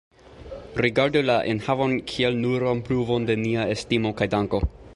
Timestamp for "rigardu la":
0.85-1.35